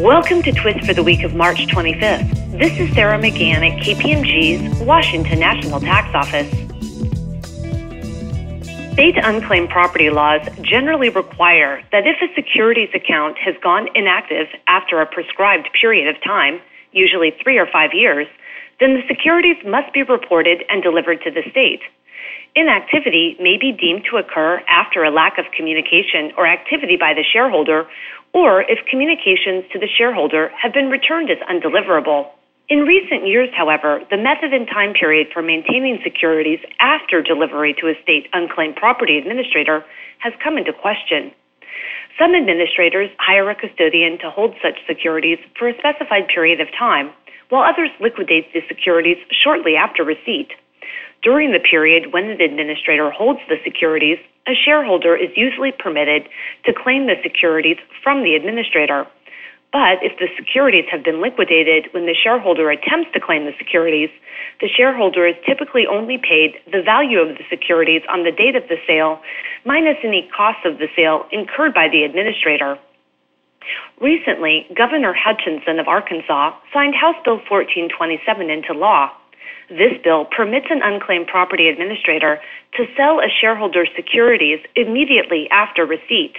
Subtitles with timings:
[0.00, 2.58] Welcome to Twist for the week of March 25th.
[2.58, 6.48] This is Sarah McGahan at KPMG's Washington National Tax Office.
[8.94, 15.02] State unclaimed property laws generally require that if a securities account has gone inactive after
[15.02, 16.62] a prescribed period of time,
[16.92, 18.26] usually three or five years,
[18.80, 21.82] then the securities must be reported and delivered to the state.
[22.54, 27.24] Inactivity may be deemed to occur after a lack of communication or activity by the
[27.24, 27.86] shareholder,
[28.32, 32.28] or if communications to the shareholder have been returned as undeliverable.
[32.68, 37.88] In recent years, however, the method and time period for maintaining securities after delivery to
[37.88, 39.84] a state unclaimed property administrator
[40.18, 41.32] has come into question.
[42.16, 47.10] Some administrators hire a custodian to hold such securities for a specified period of time,
[47.48, 50.50] while others liquidate the securities shortly after receipt.
[51.22, 56.28] During the period when an administrator holds the securities, a shareholder is usually permitted
[56.64, 59.06] to claim the securities from the administrator.
[59.72, 64.08] But if the securities have been liquidated when the shareholder attempts to claim the securities,
[64.60, 68.66] the shareholder is typically only paid the value of the securities on the date of
[68.68, 69.20] the sale,
[69.64, 72.78] minus any costs of the sale incurred by the administrator.
[74.00, 79.12] Recently, Governor Hutchinson of Arkansas signed House Bill 1427 into law.
[79.70, 82.40] This bill permits an unclaimed property administrator
[82.74, 86.34] to sell a shareholder's securities immediately after receipt.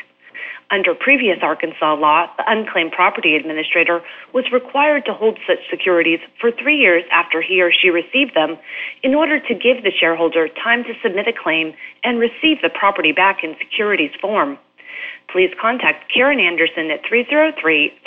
[0.69, 4.01] Under previous Arkansas law, the unclaimed property administrator
[4.33, 8.57] was required to hold such securities for three years after he or she received them
[9.01, 13.13] in order to give the shareholder time to submit a claim and receive the property
[13.13, 14.57] back in securities form
[15.31, 17.55] please contact Karen Anderson at 303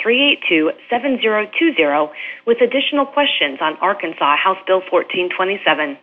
[0.01, 2.13] 382 7020
[2.45, 5.97] with additional questions on Arkansas House Bill 1427.